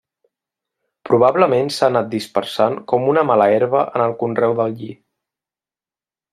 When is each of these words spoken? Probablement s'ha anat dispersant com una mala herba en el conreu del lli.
Probablement 1.09 1.69
s'ha 1.75 1.89
anat 1.93 2.09
dispersant 2.15 2.79
com 2.93 3.07
una 3.13 3.27
mala 3.33 3.49
herba 3.59 3.85
en 3.99 4.07
el 4.09 4.19
conreu 4.25 4.59
del 4.63 4.77
lli. 4.81 4.93